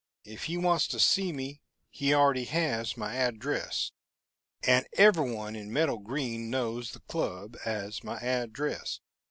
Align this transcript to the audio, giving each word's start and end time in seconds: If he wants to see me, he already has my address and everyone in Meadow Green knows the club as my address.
If 0.25 0.45
he 0.45 0.57
wants 0.57 0.87
to 0.87 0.99
see 0.99 1.31
me, 1.31 1.61
he 1.91 2.11
already 2.11 2.45
has 2.45 2.97
my 2.97 3.13
address 3.13 3.91
and 4.63 4.87
everyone 4.93 5.55
in 5.55 5.71
Meadow 5.71 5.99
Green 5.99 6.49
knows 6.49 6.93
the 6.93 7.01
club 7.01 7.55
as 7.65 8.03
my 8.03 8.17
address. 8.17 8.99